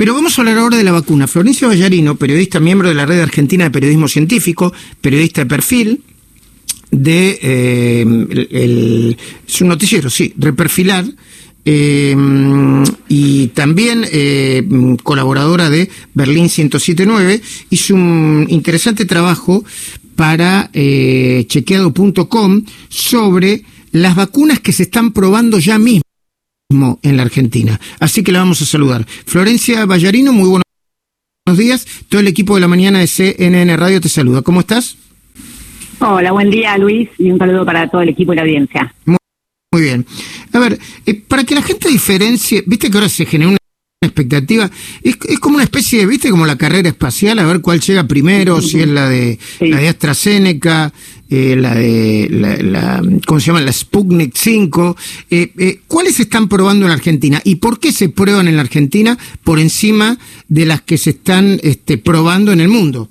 Pero 0.00 0.14
vamos 0.14 0.38
a 0.38 0.40
hablar 0.40 0.56
ahora 0.56 0.78
de 0.78 0.82
la 0.82 0.92
vacuna. 0.92 1.26
Florencia 1.26 1.68
Vallarino, 1.68 2.16
periodista, 2.16 2.58
miembro 2.58 2.88
de 2.88 2.94
la 2.94 3.04
Red 3.04 3.20
Argentina 3.20 3.64
de 3.64 3.70
Periodismo 3.70 4.08
Científico, 4.08 4.72
periodista 4.98 5.42
de 5.42 5.46
perfil, 5.46 6.00
de 6.90 7.38
eh, 7.42 8.00
el, 8.50 9.18
es 9.46 9.60
un 9.60 9.68
noticiero, 9.68 10.08
sí, 10.08 10.32
Reperfilar, 10.38 11.04
eh, 11.66 12.16
y 13.08 13.48
también 13.48 14.06
eh, 14.10 14.66
colaboradora 15.02 15.68
de 15.68 15.90
Berlín 16.14 16.44
1079, 16.44 17.42
hizo 17.68 17.94
un 17.94 18.46
interesante 18.48 19.04
trabajo 19.04 19.62
para 20.16 20.70
eh, 20.72 21.44
chequeado.com 21.46 22.64
sobre 22.88 23.64
las 23.92 24.16
vacunas 24.16 24.60
que 24.60 24.72
se 24.72 24.84
están 24.84 25.12
probando 25.12 25.58
ya 25.58 25.78
mismo 25.78 26.09
en 26.70 27.16
la 27.16 27.22
Argentina. 27.22 27.80
Así 27.98 28.22
que 28.22 28.32
la 28.32 28.38
vamos 28.38 28.62
a 28.62 28.64
saludar. 28.64 29.04
Florencia 29.26 29.84
Vallarino, 29.86 30.32
muy 30.32 30.48
buenos 30.48 31.58
días. 31.58 31.86
Todo 32.08 32.20
el 32.20 32.28
equipo 32.28 32.54
de 32.54 32.60
la 32.60 32.68
mañana 32.68 33.00
de 33.00 33.06
CNN 33.06 33.76
Radio 33.76 34.00
te 34.00 34.08
saluda. 34.08 34.42
¿Cómo 34.42 34.60
estás? 34.60 34.96
Hola, 35.98 36.32
buen 36.32 36.48
día 36.50 36.78
Luis 36.78 37.10
y 37.18 37.30
un 37.30 37.38
saludo 37.38 37.66
para 37.66 37.88
todo 37.88 38.02
el 38.02 38.08
equipo 38.10 38.32
y 38.32 38.36
la 38.36 38.42
audiencia. 38.42 38.94
Muy, 39.04 39.82
bien. 39.82 40.06
A 40.52 40.58
ver, 40.58 40.78
eh, 41.06 41.14
para 41.14 41.44
que 41.44 41.54
la 41.54 41.62
gente 41.62 41.88
diferencie, 41.88 42.62
viste 42.66 42.90
que 42.90 42.96
ahora 42.96 43.08
se 43.08 43.26
genera 43.26 43.50
una 43.50 43.59
expectativa, 44.02 44.70
es, 45.02 45.16
como 45.40 45.56
una 45.56 45.64
especie 45.64 45.98
de, 45.98 46.06
viste, 46.06 46.30
como 46.30 46.46
la 46.46 46.56
carrera 46.56 46.88
espacial, 46.88 47.38
a 47.38 47.44
ver 47.44 47.60
cuál 47.60 47.80
llega 47.80 48.04
primero, 48.04 48.62
si 48.62 48.80
es 48.80 48.88
la 48.88 49.06
de, 49.06 49.38
la 49.60 49.76
de 49.76 49.88
AstraZeneca, 49.88 50.90
eh, 51.28 51.54
la 51.54 51.74
de, 51.74 52.26
la, 52.62 53.02
¿cómo 53.26 53.40
se 53.40 53.48
llama? 53.48 53.60
La 53.60 53.70
Sputnik 53.72 54.32
5. 54.34 54.96
Eh, 55.30 55.52
eh, 55.58 55.80
¿Cuáles 55.86 56.14
se 56.14 56.22
están 56.22 56.48
probando 56.48 56.86
en 56.86 56.92
Argentina 56.92 57.42
y 57.44 57.56
por 57.56 57.78
qué 57.78 57.92
se 57.92 58.08
prueban 58.08 58.48
en 58.48 58.56
la 58.56 58.62
Argentina 58.62 59.18
por 59.44 59.58
encima 59.58 60.16
de 60.48 60.64
las 60.64 60.80
que 60.80 60.96
se 60.96 61.10
están 61.10 61.60
este, 61.62 61.98
probando 61.98 62.52
en 62.52 62.60
el 62.60 62.68
mundo? 62.68 63.10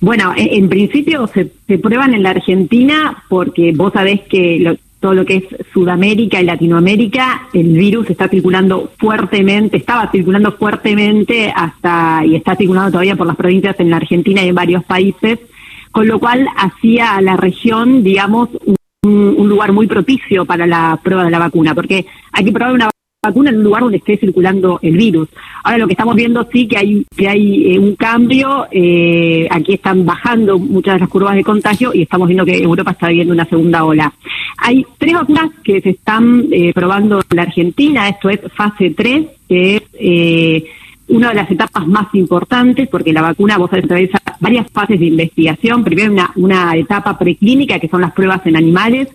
Bueno, 0.00 0.32
en, 0.34 0.70
principio 0.70 1.26
se, 1.34 1.52
se, 1.66 1.76
prueban 1.76 2.14
en 2.14 2.22
la 2.22 2.30
Argentina 2.30 3.22
porque 3.28 3.74
vos 3.76 3.92
sabés 3.92 4.22
que 4.30 4.78
todo 5.00 5.14
lo 5.14 5.24
que 5.24 5.36
es 5.36 5.44
Sudamérica 5.72 6.40
y 6.40 6.44
Latinoamérica, 6.44 7.48
el 7.52 7.68
virus 7.68 8.10
está 8.10 8.28
circulando 8.28 8.90
fuertemente, 8.98 9.76
estaba 9.76 10.10
circulando 10.10 10.52
fuertemente 10.52 11.52
hasta 11.54 12.24
y 12.26 12.34
está 12.34 12.56
circulando 12.56 12.90
todavía 12.90 13.16
por 13.16 13.26
las 13.26 13.36
provincias 13.36 13.78
en 13.78 13.90
la 13.90 13.96
Argentina 13.96 14.42
y 14.42 14.48
en 14.48 14.54
varios 14.54 14.84
países, 14.84 15.38
con 15.92 16.06
lo 16.08 16.18
cual 16.18 16.48
hacía 16.56 17.16
a 17.16 17.22
la 17.22 17.36
región, 17.36 18.02
digamos, 18.02 18.48
un, 19.02 19.34
un 19.36 19.48
lugar 19.48 19.72
muy 19.72 19.86
propicio 19.86 20.44
para 20.44 20.66
la 20.66 20.98
prueba 21.02 21.24
de 21.24 21.30
la 21.30 21.38
vacuna, 21.38 21.74
porque 21.74 22.06
hay 22.32 22.44
que 22.44 22.52
probar 22.52 22.74
una 22.74 22.90
vacuna 23.20 23.50
en 23.50 23.56
un 23.56 23.64
lugar 23.64 23.82
donde 23.82 23.96
esté 23.96 24.16
circulando 24.16 24.78
el 24.80 24.96
virus. 24.96 25.28
Ahora 25.64 25.78
lo 25.78 25.86
que 25.88 25.94
estamos 25.94 26.14
viendo 26.14 26.46
sí 26.52 26.68
que 26.68 26.78
hay 26.78 27.06
que 27.16 27.28
hay 27.28 27.74
eh, 27.74 27.78
un 27.78 27.96
cambio, 27.96 28.68
eh, 28.70 29.48
aquí 29.50 29.74
están 29.74 30.06
bajando 30.06 30.56
muchas 30.56 30.94
de 30.94 31.00
las 31.00 31.08
curvas 31.08 31.34
de 31.34 31.42
contagio 31.42 31.90
y 31.92 32.02
estamos 32.02 32.28
viendo 32.28 32.44
que 32.44 32.62
Europa 32.62 32.92
está 32.92 33.08
viviendo 33.08 33.34
una 33.34 33.44
segunda 33.46 33.84
ola. 33.84 34.12
Hay 34.58 34.86
tres 34.98 35.14
vacunas 35.14 35.50
que 35.64 35.80
se 35.80 35.90
están 35.90 36.46
eh, 36.52 36.72
probando 36.72 37.20
en 37.28 37.36
la 37.36 37.42
Argentina, 37.42 38.08
esto 38.08 38.30
es 38.30 38.40
fase 38.54 38.90
3, 38.96 39.26
que 39.48 39.82
es 39.98 40.62
una 41.08 41.30
de 41.30 41.34
las 41.34 41.50
etapas 41.50 41.88
más 41.88 42.14
importantes 42.14 42.88
porque 42.88 43.12
la 43.12 43.22
vacuna 43.22 43.58
vos 43.58 43.72
atraviesa 43.72 44.20
varias 44.38 44.70
fases 44.70 45.00
de 45.00 45.06
investigación, 45.06 45.82
primero 45.82 46.12
una, 46.12 46.30
una 46.36 46.76
etapa 46.76 47.18
preclínica 47.18 47.80
que 47.80 47.88
son 47.88 48.00
las 48.00 48.12
pruebas 48.12 48.46
en 48.46 48.56
animales, 48.56 49.08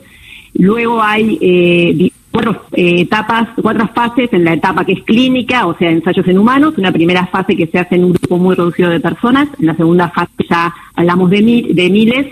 luego 0.56 1.02
hay 1.02 1.38
eh, 1.40 2.12
cuatro 2.34 2.66
eh, 2.73 3.02
etapas, 3.02 3.50
cuatro 3.62 3.88
fases 3.94 4.34
en 4.34 4.44
la 4.44 4.53
etapa 4.53 4.84
que 4.84 4.94
es 4.94 5.03
clínica, 5.03 5.67
o 5.67 5.78
sea, 5.78 5.92
ensayos 5.92 6.28
en 6.28 6.39
humanos, 6.39 6.73
una 6.78 6.92
primera 6.92 7.28
fase 7.28 7.56
que 7.56 7.67
se 7.67 7.78
hace 7.78 7.95
en 7.95 8.06
un 8.06 8.14
grupo 8.14 8.38
muy 8.38 8.56
reducido 8.56 8.89
de 8.89 9.00
personas, 9.00 9.48
en 9.59 9.67
la 9.67 9.76
segunda 9.76 10.09
fase 10.09 10.31
ya 10.50 10.73
hablamos 10.95 11.30
de, 11.30 11.67
de 11.70 11.89
miles, 11.89 12.28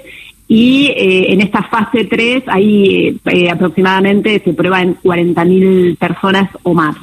y 0.47 0.88
eh, 0.88 1.31
en 1.31 1.41
esta 1.41 1.63
fase 1.63 2.06
3 2.06 2.44
ahí 2.47 3.17
eh, 3.25 3.50
aproximadamente 3.50 4.41
se 4.44 4.53
prueba 4.53 4.81
en 4.81 4.95
40.000 4.97 5.97
personas 5.97 6.50
o 6.63 6.73
más. 6.73 6.97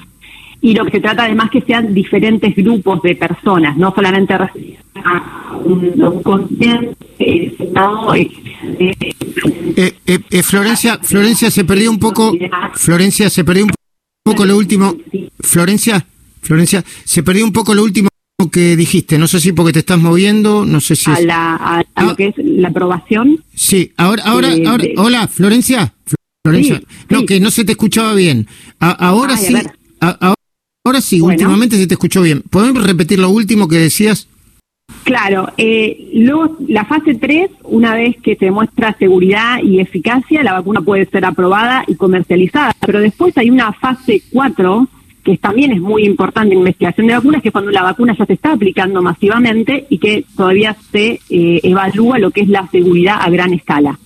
Y 0.61 0.75
lo 0.75 0.85
que 0.85 0.91
se 0.91 1.01
trata 1.01 1.25
además 1.25 1.51
que 1.51 1.61
sean 1.61 1.95
diferentes 1.95 2.55
grupos 2.57 3.01
de 3.03 3.15
personas, 3.15 3.77
no 3.77 3.95
solamente 3.95 4.35
eh, 9.81 9.95
eh, 10.07 10.19
eh, 10.31 10.43
Florencia, 10.43 10.99
Florencia 11.01 11.53
se 11.53 11.65
perdió 11.65 11.89
un 11.89 12.01
poco. 12.01 12.33
Florencia 12.75 13.31
se 13.31 13.45
perdió 13.45 13.65
un 13.65 13.71
poco 14.25 14.45
lo 14.45 14.57
último. 14.57 14.97
Florencia, 15.39 16.05
Florencia 16.43 16.85
se 17.05 17.23
perdió 17.23 17.45
un 17.45 17.53
poco 17.53 17.77
lo 17.77 17.85
último 17.85 18.09
que 18.51 18.75
dijiste. 18.75 19.19
No 19.19 19.29
sé 19.29 19.39
si 19.39 19.53
porque 19.53 19.73
te 19.73 19.79
estás 19.79 20.01
moviendo, 20.01 20.67
no 20.67 20.81
sé 20.81 20.97
si. 20.97 21.09
A, 21.09 21.21
la, 21.21 21.85
a, 21.95 22.03
lo 22.03 22.17
que 22.17 22.27
es 22.27 22.35
la 22.39 22.71
aprobación. 22.71 23.45
Sí, 23.55 23.93
ahora, 23.97 24.25
ahora, 24.25 24.49
ahora. 24.67 24.85
Hola, 24.97 25.29
Florencia. 25.29 25.95
Florencia. 26.45 26.83
no, 27.09 27.25
que 27.25 27.39
no 27.39 27.53
se 27.53 27.65
te 27.65 27.73
escuchaba 27.73 28.15
bien. 28.15 28.49
ahora 28.81 29.37
sí. 29.37 29.55
ahora 30.01 31.01
sí, 31.01 31.21
últimamente 31.21 31.77
se 31.77 31.87
te 31.87 31.95
escuchó 31.95 32.23
bien. 32.23 32.43
¿Podemos 32.51 32.83
repetir 32.83 33.21
lo 33.21 33.31
último 33.31 33.69
que 33.69 33.77
decías? 33.77 34.27
Claro, 35.05 35.49
eh, 35.57 36.11
luego 36.15 36.57
la 36.67 36.85
fase 36.85 37.15
3, 37.15 37.51
una 37.65 37.95
vez 37.95 38.17
que 38.23 38.37
se 38.37 38.47
demuestra 38.47 38.95
seguridad 38.99 39.63
y 39.63 39.81
eficacia, 39.81 40.43
la 40.43 40.53
vacuna 40.53 40.83
puede 40.83 41.07
ser 41.07 41.25
aprobada 41.25 41.85
y 41.87 41.95
comercializada, 41.95 42.73
pero 42.85 43.01
después 43.01 43.37
hay 43.39 43.51
una 43.51 43.73
fase 43.73 44.23
4 44.33 44.89
que 45.25 45.37
también 45.37 45.73
es 45.73 45.81
muy 45.81 46.05
importante 46.05 46.55
en 46.55 46.61
investigación 46.61 47.07
de 47.07 47.15
vacunas, 47.15 47.43
que 47.43 47.49
es 47.49 47.53
cuando 47.53 47.71
la 47.71 47.83
vacuna 47.83 48.17
ya 48.19 48.25
se 48.25 48.33
está 48.35 48.53
aplicando 48.53 49.03
masivamente 49.03 49.87
y 49.91 49.99
que 49.99 50.25
todavía 50.37 50.77
se 50.91 51.21
eh, 51.29 51.61
evalúa 51.63 52.19
lo 52.19 52.31
que 52.31 52.43
es 52.43 52.49
la 52.49 52.67
seguridad 52.69 53.19
a 53.21 53.29
gran 53.29 53.53
escala. 53.53 53.99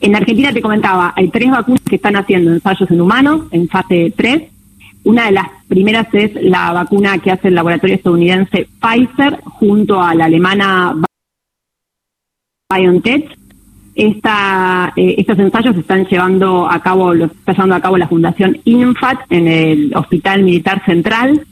En 0.00 0.16
Argentina 0.16 0.52
te 0.52 0.62
comentaba, 0.62 1.12
hay 1.16 1.28
tres 1.28 1.50
vacunas 1.50 1.82
que 1.88 1.96
están 1.96 2.16
haciendo 2.16 2.52
ensayos 2.52 2.90
en 2.90 3.00
humanos 3.00 3.42
en 3.50 3.68
fase 3.68 4.12
3, 4.16 4.42
una 5.04 5.26
de 5.26 5.32
las 5.32 5.46
primeras 5.72 6.06
es 6.12 6.34
la 6.34 6.70
vacuna 6.70 7.16
que 7.16 7.30
hace 7.30 7.48
el 7.48 7.54
laboratorio 7.54 7.96
estadounidense 7.96 8.68
Pfizer 8.78 9.40
junto 9.42 10.02
a 10.02 10.14
la 10.14 10.26
alemana 10.26 10.94
BioNTech. 12.70 13.38
Esta, 13.94 14.92
eh, 14.96 15.14
estos 15.16 15.38
ensayos 15.38 15.74
están 15.76 16.04
llevando 16.04 16.70
a 16.70 16.82
cabo, 16.82 17.14
los 17.14 17.30
está 17.30 17.52
llevando 17.52 17.76
a 17.76 17.80
cabo 17.80 17.96
la 17.96 18.06
Fundación 18.06 18.58
INFAT 18.64 19.20
en 19.30 19.48
el 19.48 19.92
Hospital 19.96 20.42
Militar 20.42 20.84
Central 20.84 21.46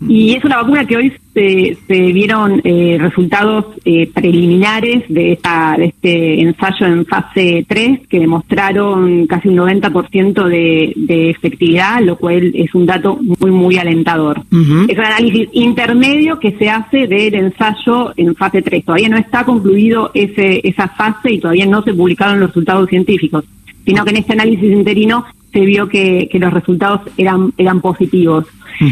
y 0.00 0.34
es 0.34 0.44
una 0.44 0.58
vacuna 0.58 0.84
que 0.84 0.96
hoy 0.96 1.12
se, 1.32 1.76
se 1.86 2.12
vieron 2.12 2.60
eh, 2.64 2.98
resultados 3.00 3.66
eh, 3.84 4.10
preliminares 4.12 5.04
de, 5.08 5.32
esta, 5.32 5.74
de 5.78 5.86
este 5.86 6.40
ensayo 6.42 6.86
en 6.86 7.06
fase 7.06 7.64
3 7.66 8.00
que 8.08 8.20
demostraron 8.20 9.26
casi 9.26 9.48
un 9.48 9.56
90% 9.56 10.44
de, 10.48 10.92
de 10.96 11.30
efectividad, 11.30 12.02
lo 12.02 12.16
cual 12.16 12.52
es 12.54 12.74
un 12.74 12.84
dato 12.84 13.18
muy, 13.40 13.50
muy 13.50 13.78
alentador. 13.78 14.42
Es 14.88 14.98
un 14.98 15.04
análisis 15.04 15.48
intermedio 15.52 16.38
que 16.38 16.52
se 16.52 16.68
hace 16.68 17.06
del 17.06 17.34
ensayo 17.34 18.12
en 18.16 18.34
fase 18.34 18.60
3. 18.60 18.84
Todavía 18.84 19.08
no 19.08 19.16
está 19.16 19.44
concluido 19.44 20.10
ese, 20.12 20.60
esa 20.62 20.88
fase 20.88 21.32
y 21.32 21.40
todavía 21.40 21.66
no 21.66 21.82
se 21.82 21.94
publicaron 21.94 22.40
los 22.40 22.50
resultados 22.50 22.88
científicos, 22.90 23.44
sino 23.84 24.04
que 24.04 24.10
en 24.10 24.16
este 24.16 24.34
análisis 24.34 24.72
interino 24.72 25.24
se 25.56 25.64
vio 25.64 25.88
que, 25.88 26.28
que 26.30 26.38
los 26.38 26.52
resultados 26.52 27.00
eran, 27.16 27.50
eran 27.56 27.80
positivos. 27.80 28.44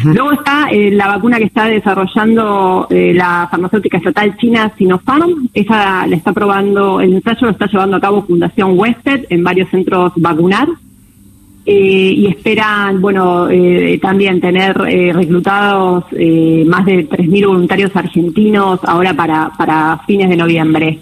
Luego 0.03 0.33
está 0.33 0.71
eh, 0.71 0.91
la 0.91 1.09
vacuna 1.09 1.37
que 1.37 1.45
está 1.45 1.67
desarrollando 1.67 2.87
eh, 2.89 3.13
la 3.15 3.47
farmacéutica 3.51 3.99
estatal 3.99 4.35
china 4.39 4.73
Sinopharm. 4.79 5.51
Esa 5.53 6.07
la 6.07 6.17
está 6.17 6.33
probando, 6.33 7.03
el 7.03 7.13
ensayo 7.13 7.41
lo 7.43 7.51
está 7.51 7.67
llevando 7.67 7.99
a 7.99 8.01
cabo 8.01 8.23
Fundación 8.23 8.79
Wested 8.79 9.27
en 9.29 9.45
varios 9.45 9.69
centros 9.69 10.13
vacunar. 10.17 10.69
Eh, 11.67 12.15
y 12.17 12.27
esperan, 12.29 13.03
bueno, 13.03 13.49
también 14.01 14.41
tener 14.41 14.75
reclutados 14.77 16.05
más 16.05 16.87
de 16.87 17.09
3.000 17.09 17.47
voluntarios 17.47 17.95
argentinos 17.95 18.81
ahora 18.85 19.13
para, 19.13 19.51
para 19.59 20.01
fines 20.07 20.31
de 20.31 20.37
noviembre. 20.37 20.99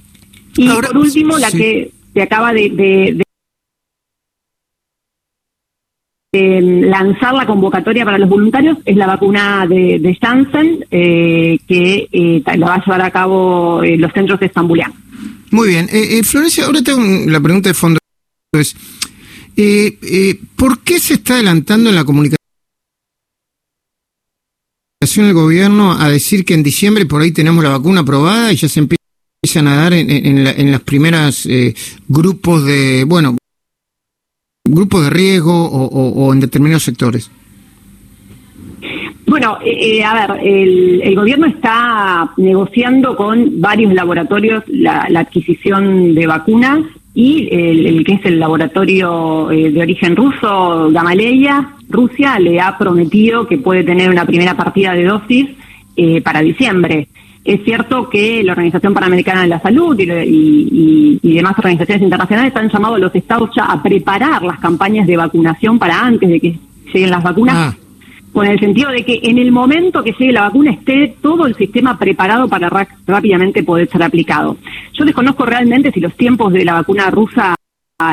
Y 0.56 0.68
por 0.68 0.96
último, 0.96 1.38
la 1.38 1.52
que 1.52 1.92
se 2.12 2.22
acaba 2.22 2.52
de 2.52 3.22
lanzar 6.32 7.34
la 7.34 7.44
convocatoria 7.46 8.06
para 8.06 8.16
los 8.16 8.28
voluntarios 8.28 8.78
es 8.86 8.96
la 8.96 9.06
vacuna 9.06 9.66
de, 9.68 9.98
de 9.98 10.18
Janssen, 10.18 10.86
eh, 10.90 11.58
que 11.68 12.08
eh, 12.10 12.42
la 12.56 12.66
va 12.68 12.74
a 12.76 12.84
llevar 12.84 13.02
a 13.02 13.10
cabo 13.10 13.82
eh, 13.82 13.98
los 13.98 14.10
centros 14.12 14.40
de 14.40 14.46
Estambulián. 14.46 14.94
Muy 15.50 15.68
bien. 15.68 15.88
Florencia, 16.24 16.64
ahora 16.64 16.80
tengo 16.82 17.30
la 17.30 17.38
pregunta 17.38 17.68
de 17.68 17.74
fondo. 17.74 17.98
¿Por 20.56 20.78
qué 20.80 20.98
se 20.98 21.14
está 21.14 21.34
adelantando 21.34 21.90
en 21.90 21.96
la 21.96 22.04
comunicación 22.04 22.38
del 25.14 25.34
gobierno 25.34 25.92
a 25.92 26.08
decir 26.08 26.46
que 26.46 26.54
en 26.54 26.62
diciembre 26.62 27.04
por 27.04 27.20
ahí 27.20 27.32
tenemos 27.32 27.62
la 27.62 27.68
vacuna 27.70 28.00
aprobada 28.00 28.50
y 28.50 28.56
ya 28.56 28.70
se 28.70 28.80
empiezan 28.80 29.68
a 29.68 29.76
dar 29.76 29.92
en, 29.92 30.10
en, 30.10 30.46
en 30.46 30.70
las 30.70 30.80
primeras 30.80 31.46
grupos 32.08 32.64
de, 32.64 33.04
bueno, 33.04 33.36
grupos 34.72 35.04
de 35.04 35.10
riesgo 35.10 35.66
o, 35.66 36.32
en 36.32 36.40
determinados 36.40 36.82
sectores? 36.82 37.30
Bueno, 39.26 39.58
eh, 39.64 39.98
eh, 39.98 40.04
a 40.04 40.26
ver, 40.26 40.40
el, 40.44 41.14
gobierno 41.14 41.46
está 41.46 42.30
negociando 42.36 43.16
con 43.16 43.60
varios 43.60 43.94
laboratorios 43.94 44.64
la, 44.66 45.08
adquisición 45.16 46.14
de 46.14 46.26
vacunas 46.26 46.80
y 47.14 47.48
el, 47.50 48.04
que 48.04 48.14
es 48.14 48.24
el 48.24 48.38
laboratorio 48.40 49.50
eh, 49.50 49.70
de 49.70 49.80
origen 49.80 50.16
ruso, 50.16 50.90
Gamaleya, 50.90 51.74
Rusia, 51.88 52.38
le 52.38 52.60
ha 52.60 52.76
prometido 52.76 53.46
que 53.46 53.58
puede 53.58 53.84
tener 53.84 54.10
una 54.10 54.26
primera 54.26 54.56
partida 54.56 54.94
de 54.94 55.04
dosis 55.04 55.48
para 56.24 56.40
diciembre. 56.40 57.08
Es 57.44 57.64
cierto 57.64 58.08
que 58.08 58.42
la 58.44 58.52
Organización 58.52 58.94
Panamericana 58.94 59.42
de 59.42 59.48
la 59.48 59.60
Salud 59.60 59.98
y, 59.98 61.18
demás 61.22 61.58
organizaciones 61.58 62.02
internacionales 62.02 62.54
han 62.54 62.68
llamado 62.68 62.94
a 62.94 62.98
los 62.98 63.14
estados 63.14 63.50
ya 63.56 63.64
a 63.64 63.82
preparar 63.82 64.42
las 64.42 64.60
campañas 64.60 65.06
de 65.06 65.16
vacunación 65.16 65.78
para 65.78 66.00
antes 66.00 66.28
de 66.28 66.40
que 66.40 66.58
lleguen 66.92 67.10
las 67.10 67.22
vacunas. 67.22 67.56
Ah 67.56 67.76
con 68.32 68.46
el 68.46 68.58
sentido 68.58 68.90
de 68.90 69.04
que 69.04 69.20
en 69.22 69.38
el 69.38 69.52
momento 69.52 70.02
que 70.02 70.12
llegue 70.12 70.32
la 70.32 70.42
vacuna 70.42 70.72
esté 70.72 71.16
todo 71.20 71.46
el 71.46 71.54
sistema 71.54 71.98
preparado 71.98 72.48
para 72.48 72.70
rápidamente 73.06 73.62
poder 73.62 73.88
ser 73.90 74.02
aplicado. 74.02 74.56
Yo 74.94 75.04
desconozco 75.04 75.44
realmente 75.44 75.92
si 75.92 76.00
los 76.00 76.16
tiempos 76.16 76.52
de 76.52 76.64
la 76.64 76.74
vacuna 76.74 77.10
rusa 77.10 77.54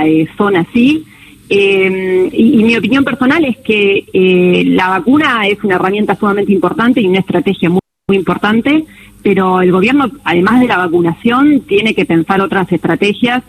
eh, 0.04 0.28
son 0.38 0.58
así. 0.58 1.06
Eh, 1.52 2.30
y, 2.32 2.64
mi 2.64 2.76
opinión 2.76 3.04
personal 3.04 3.44
es 3.44 3.58
que 3.58 4.06
eh, 4.14 4.64
la 4.68 4.90
vacuna 4.90 5.48
es 5.48 5.64
una 5.64 5.76
herramienta 5.76 6.16
sumamente 6.16 6.52
importante 6.52 7.02
y 7.02 7.08
una 7.08 7.20
estrategia 7.20 7.70
muy, 7.70 7.80
muy 8.08 8.18
importante, 8.18 8.86
pero 9.24 9.62
el 9.62 9.72
gobierno, 9.72 10.10
además 10.24 10.60
de 10.62 10.68
la 10.68 10.78
vacunación, 10.78 11.62
tiene 11.62 11.94
que 11.94 12.06
pensar 12.06 12.42
otras 12.42 12.72
estrategias. 12.72 13.44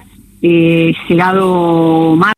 llegado 1.08 2.16
más 2.16 2.32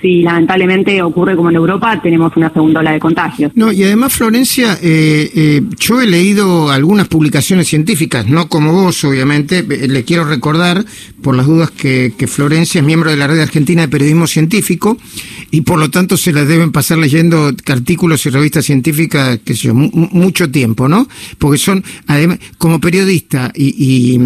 si 0.00 0.22
lamentablemente 0.22 1.00
ocurre 1.02 1.36
como 1.36 1.50
en 1.50 1.56
Europa, 1.56 2.00
tenemos 2.02 2.36
una 2.36 2.52
segunda 2.52 2.80
ola 2.80 2.92
de 2.92 3.00
contagios. 3.00 3.52
No, 3.54 3.72
y 3.72 3.82
además, 3.84 4.12
Florencia, 4.12 4.78
eh, 4.82 5.30
eh, 5.34 5.62
yo 5.78 6.00
he 6.00 6.06
leído 6.06 6.70
algunas 6.70 7.08
publicaciones 7.08 7.68
científicas, 7.68 8.26
no 8.26 8.48
como 8.48 8.72
vos, 8.72 9.04
obviamente, 9.04 9.58
eh, 9.58 9.88
le 9.88 10.04
quiero 10.04 10.24
recordar, 10.24 10.84
por 11.22 11.36
las 11.36 11.46
dudas, 11.46 11.70
que, 11.70 12.12
Florencia 12.26 12.80
es 12.80 12.86
miembro 12.86 13.10
de 13.10 13.16
la 13.16 13.26
Red 13.26 13.40
Argentina 13.40 13.82
de 13.82 13.88
Periodismo 13.88 14.26
Científico 14.26 14.96
y 15.50 15.62
por 15.62 15.78
lo 15.78 15.90
tanto 15.90 16.16
se 16.16 16.32
las 16.32 16.46
deben 16.46 16.72
pasar 16.72 16.98
leyendo 16.98 17.50
artículos 17.66 18.24
y 18.26 18.30
revistas 18.30 18.64
científicas, 18.64 19.40
que 19.44 19.54
sé 19.54 19.68
yo, 19.68 19.74
mucho 19.74 20.50
tiempo, 20.50 20.88
¿no? 20.88 21.08
Porque 21.38 21.58
son, 21.58 21.84
además, 22.06 22.38
como 22.58 22.80
periodista 22.80 23.52
y, 23.54 23.74
y 23.76 24.18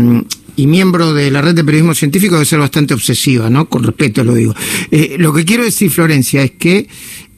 miembro 0.64 1.12
de 1.12 1.30
la 1.30 1.42
red 1.42 1.54
de 1.54 1.64
periodismo 1.64 1.94
científico 1.94 2.36
debe 2.36 2.46
ser 2.46 2.58
bastante 2.58 2.94
obsesiva, 2.94 3.50
¿no? 3.50 3.68
Con 3.68 3.82
respeto 3.82 4.24
lo 4.24 4.34
digo. 4.34 4.54
Eh, 4.90 5.16
lo 5.18 5.32
que 5.32 5.44
quiero 5.44 5.64
decir, 5.64 5.90
Florencia, 5.90 6.42
es 6.42 6.52
que 6.52 6.88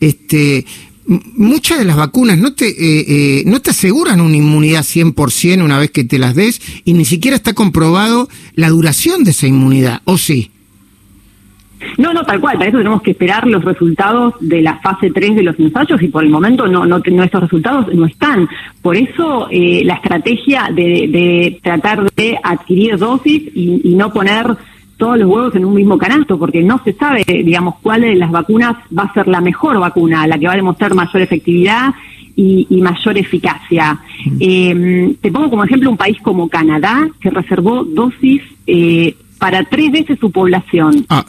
este 0.00 0.65
muchas 1.09 1.79
de 1.79 1.87
las 1.87 1.97
vacunas 1.97 2.37
no 2.38 2.53
te, 2.53 2.69
eh, 2.69 3.05
eh, 3.09 3.43
no 3.47 3.62
te 3.62 3.70
aseguran 3.70 4.20
una 4.20 4.37
inmunidad 4.37 4.85
100% 4.85 5.65
una 5.65 5.79
vez 5.79 5.91
que 5.91 6.05
te 6.05 6.19
las 6.19 6.35
des 6.35 6.61
y 6.85 6.93
ni 6.93 7.06
siquiera 7.06 7.35
está 7.35 7.55
comprobado 7.55 8.29
la 8.55 8.69
duración 8.69 9.25
de 9.25 9.31
esa 9.31 9.47
inmunidad, 9.47 10.03
¿o 10.05 10.19
sí? 10.19 10.50
No, 11.97 12.13
no, 12.13 12.25
tal 12.25 12.41
cual. 12.41 12.57
Para 12.57 12.69
eso 12.69 12.79
tenemos 12.79 13.03
que 13.03 13.13
esperar 13.13 13.47
los 13.47 13.65
resultados 13.65 14.35
de 14.41 14.63
la 14.63 14.79
fase 14.79 15.11
3 15.11 15.37
de 15.37 15.43
los 15.43 15.59
ensayos 15.59 16.01
y 16.03 16.09
por 16.09 16.25
el 16.25 16.31
momento 16.31 16.67
no, 16.67 16.87
no, 16.87 16.97
estos 16.97 17.43
resultados 17.43 17.93
no 17.95 18.07
están. 18.07 18.49
Por 18.83 18.97
eso 18.97 19.49
eh, 19.51 19.83
la 19.85 19.95
estrategia 19.95 20.71
de, 20.73 21.59
tratar 21.63 22.11
de 22.13 22.39
adquirir 22.43 22.99
dosis 22.99 23.43
y, 23.55 23.95
no 23.99 24.13
poner 24.13 24.47
todos 24.97 25.19
los 25.19 25.29
huevos 25.29 25.55
en 25.57 25.65
un 25.65 25.75
mismo 25.75 25.99
canasto, 25.99 26.39
porque 26.39 26.63
no 26.63 26.81
se 26.85 26.93
sabe, 26.93 27.25
digamos, 27.27 27.77
cuál 27.83 28.03
de 28.03 28.15
las 28.15 28.31
vacunas 28.31 28.77
va 28.97 29.05
a 29.05 29.13
ser 29.13 29.27
la 29.27 29.41
mejor 29.41 29.79
vacuna, 29.79 30.27
la 30.27 30.39
que 30.39 30.47
va 30.47 30.53
a 30.53 30.57
demostrar 30.57 30.95
mayor 30.95 31.23
efectividad 31.23 31.95
y, 32.37 32.67
mayor 32.81 33.19
eficacia. 33.19 33.99
Eh, 34.39 35.17
te 35.21 35.33
pongo 35.33 35.51
como 35.51 35.65
ejemplo 35.65 35.91
un 35.91 35.97
país 35.97 36.19
como 36.23 36.49
Canadá, 36.49 37.09
que 37.21 37.31
reservó 37.31 37.83
dosis 37.85 38.43
eh, 38.67 39.17
para 39.39 39.65
tres 39.65 39.91
veces 39.91 40.19
su 40.21 40.31
población. 40.31 41.05
Ah. 41.09 41.25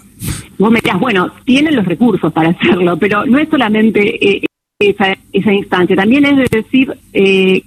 Vos 0.57 0.71
me 0.71 0.79
dirás, 0.81 0.99
bueno, 0.99 1.31
tienen 1.45 1.75
los 1.75 1.85
recursos 1.85 2.31
para 2.33 2.49
hacerlo, 2.49 2.97
pero 2.97 3.25
no 3.25 3.39
es 3.39 3.49
solamente 3.49 4.27
eh, 4.27 4.45
esa, 4.79 5.17
esa, 5.31 5.53
instancia, 5.53 5.95
también 5.95 6.25
es 6.25 6.37
de 6.37 6.47
decir, 6.51 6.93
eh, 7.13 7.63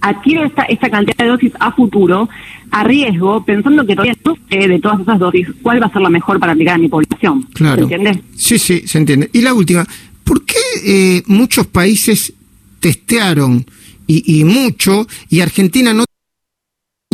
adquiero 0.00 0.44
esta, 0.44 0.62
esta 0.64 0.90
cantidad 0.90 1.16
de 1.16 1.26
dosis 1.26 1.52
a 1.58 1.72
futuro, 1.72 2.28
a 2.70 2.84
riesgo, 2.84 3.44
pensando 3.44 3.84
que 3.86 3.94
todavía 3.94 4.16
no 4.24 4.36
sé 4.48 4.68
de 4.68 4.78
todas 4.78 5.00
esas 5.00 5.18
dosis 5.18 5.48
cuál 5.62 5.82
va 5.82 5.86
a 5.86 5.92
ser 5.92 6.02
la 6.02 6.10
mejor 6.10 6.38
para 6.38 6.52
aplicar 6.52 6.74
a 6.74 6.78
mi 6.78 6.88
población. 6.88 7.42
Claro. 7.52 7.88
¿Se 7.88 7.94
entiende? 7.94 8.22
Sí, 8.34 8.58
sí, 8.58 8.86
se 8.86 8.98
entiende. 8.98 9.30
Y 9.32 9.40
la 9.42 9.54
última, 9.54 9.86
¿por 10.24 10.44
qué 10.44 10.58
eh, 10.84 11.22
muchos 11.26 11.66
países 11.66 12.32
testearon 12.80 13.64
y, 14.06 14.40
y 14.40 14.44
mucho 14.44 15.06
y 15.28 15.40
Argentina 15.40 15.92
no 15.92 16.05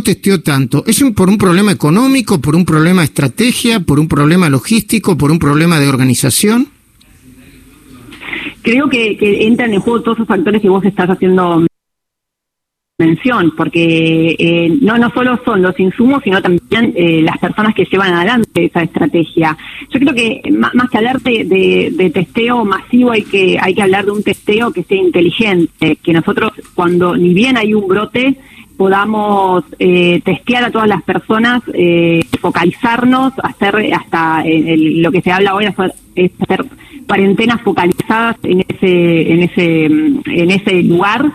testeó 0.03 0.43
tanto? 0.43 0.85
¿Es 0.87 1.03
por 1.15 1.29
un 1.29 1.39
problema 1.39 1.73
económico, 1.73 2.41
por 2.41 2.55
un 2.55 2.65
problema 2.65 3.03
de 3.03 3.07
estrategia, 3.07 3.81
por 3.81 3.99
un 3.99 4.09
problema 4.09 4.49
logístico, 4.49 5.17
por 5.17 5.31
un 5.31 5.39
problema 5.39 5.79
de 5.79 5.89
organización? 5.89 6.69
Creo 8.63 8.89
que, 8.89 9.17
entran 9.47 9.73
en 9.73 9.81
juego 9.81 10.03
todos 10.03 10.19
esos 10.19 10.29
factores 10.29 10.63
que 10.63 10.69
vos 10.69 10.85
estás 10.85 11.11
haciendo 11.11 11.67
mención, 12.99 13.53
porque 13.57 14.37
eh, 14.39 14.79
no 14.81 14.97
no 14.97 15.11
solo 15.11 15.41
son 15.45 15.61
los 15.61 15.79
insumos, 15.81 16.23
sino 16.23 16.41
también 16.41 16.93
eh, 16.95 17.21
las 17.23 17.39
personas 17.39 17.75
que 17.75 17.85
llevan 17.85 18.15
adelante 18.15 18.67
esa 18.67 18.83
estrategia. 18.83 19.57
Yo 19.91 19.99
creo 19.99 20.15
que 20.15 20.43
más, 20.53 20.73
que 20.89 20.99
hablar 20.99 21.21
de, 21.21 21.91
de, 21.93 22.11
testeo 22.11 22.65
masivo 22.65 23.11
hay 23.11 23.23
que 23.23 23.59
hay 23.61 23.75
que 23.75 23.83
hablar 23.83 24.05
de 24.05 24.13
un 24.13 24.23
testeo 24.23 24.71
que 24.71 24.85
sea 24.85 24.99
inteligente, 24.99 25.97
que 25.97 26.13
nosotros 26.13 26.53
cuando 26.75 27.17
ni 27.17 27.35
bien 27.35 27.57
hay 27.57 27.75
un 27.75 27.89
brote 27.89 28.37
podamos 28.83 29.63
eh, 29.79 30.21
testear 30.25 30.65
a 30.65 30.71
todas 30.73 30.89
las 30.89 31.05
personas, 31.05 31.63
eh, 31.73 32.21
focalizarnos, 32.41 33.33
hacer 33.41 33.95
hasta 33.95 34.43
lo 34.45 35.13
que 35.13 35.23
se 35.23 35.31
habla 35.31 35.55
hoy 35.55 35.67
es 36.17 36.33
hacer 36.41 36.65
cuarentenas 37.07 37.61
focalizadas 37.61 38.39
en 38.43 38.65
ese 38.69 39.33
en 39.33 39.43
ese 39.45 39.85
en 39.85 40.51
ese 40.51 40.83
lugar. 40.83 41.31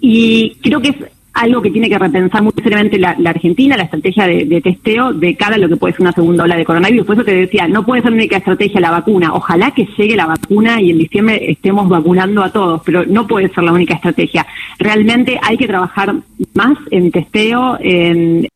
Y 0.00 0.56
creo 0.62 0.80
que 0.80 0.88
es 0.88 0.96
algo 1.38 1.62
que 1.62 1.70
tiene 1.70 1.88
que 1.88 1.98
repensar 1.98 2.42
muy 2.42 2.52
seriamente 2.62 2.98
la, 2.98 3.16
Argentina, 3.24 3.76
la 3.76 3.84
estrategia 3.84 4.26
de, 4.26 4.60
testeo 4.60 5.12
de 5.12 5.36
cara 5.36 5.54
a 5.54 5.58
lo 5.58 5.68
que 5.68 5.76
puede 5.76 5.94
ser 5.94 6.02
una 6.02 6.12
segunda 6.12 6.44
ola 6.44 6.56
de 6.56 6.64
coronavirus. 6.64 7.06
Por 7.06 7.14
eso 7.14 7.24
te 7.24 7.34
decía, 7.34 7.68
no 7.68 7.84
puede 7.86 8.02
ser 8.02 8.12
única 8.12 8.38
estrategia 8.38 8.80
la 8.80 8.90
vacuna. 8.90 9.32
Ojalá 9.32 9.70
que 9.70 9.86
llegue 9.96 10.16
la 10.16 10.26
vacuna 10.26 10.80
y 10.80 10.90
en 10.90 10.98
diciembre 10.98 11.50
estemos 11.50 11.88
vacunando 11.88 12.42
a 12.42 12.50
todos, 12.50 12.82
pero 12.84 13.06
no 13.06 13.26
puede 13.26 13.48
ser 13.50 13.64
la 13.64 13.72
única 13.72 13.94
estrategia. 13.94 14.46
Realmente 14.78 15.38
hay 15.40 15.56
que 15.56 15.68
trabajar 15.68 16.14
más 16.54 16.76
en 16.90 17.10
testeo, 17.12 17.78
en, 17.80 18.48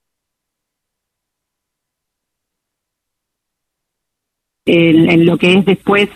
en, 4.66 5.26
lo 5.26 5.38
que 5.38 5.54
es 5.54 5.64
después 5.64 6.08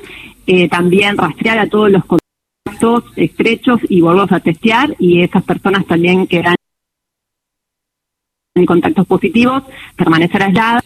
eh, 0.49 0.69
también 0.69 1.17
rastrear 1.17 1.59
a 1.59 1.69
todos 1.69 1.91
los 1.91 2.03
estrechos 3.17 3.81
y 3.89 4.01
volvemos 4.01 4.33
a 4.33 4.41
testear 4.41 4.95
y 4.99 5.23
esas 5.23 5.43
personas 5.45 5.87
también 5.87 6.27
quedan 6.27 6.56
en 8.57 8.67
contactos 8.67 9.07
positivos, 9.07 9.63
permanecer 9.97 10.43
aisladas 10.43 10.83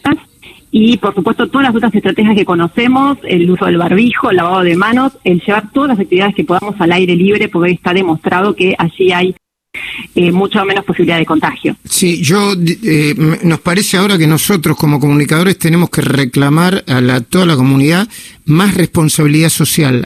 y 0.71 0.97
por 0.99 1.15
supuesto 1.15 1.49
todas 1.49 1.69
las 1.69 1.75
otras 1.75 1.95
estrategias 1.95 2.37
que 2.37 2.45
conocemos, 2.45 3.19
el 3.25 3.51
uso 3.51 3.67
del 3.67 3.79
barbijo, 3.79 4.31
el 4.31 4.37
lavado 4.37 4.63
de 4.63 4.77
manos, 4.77 5.13
el 5.25 5.41
llevar 5.41 5.71
todas 5.73 5.91
las 5.91 6.01
actividades 6.01 6.35
que 6.35 6.45
podamos 6.45 6.81
al 6.81 6.93
aire 6.93 7.17
libre, 7.17 7.49
porque 7.49 7.73
está 7.73 7.93
demostrado 7.93 8.55
que 8.55 8.75
allí 8.79 9.13
hay 9.13 9.35
eh, 10.15 10.33
mucho 10.33 10.65
menos 10.65 10.85
posibilidad 10.85 11.19
de 11.19 11.27
contagio. 11.27 11.77
Sí, 11.85 12.23
yo 12.23 12.55
eh, 12.55 13.15
nos 13.43 13.61
parece 13.61 13.97
ahora 13.97 14.19
que 14.19 14.27
nosotros 14.27 14.77
como 14.77 14.99
comunicadores 14.99 15.59
tenemos 15.59 15.91
que 15.91 16.03
reclamar 16.03 16.85
a 16.89 17.01
la, 17.01 17.21
toda 17.21 17.47
la 17.47 17.57
comunidad 17.57 18.09
más 18.47 18.75
responsabilidad 18.75 19.49
social. 19.49 19.99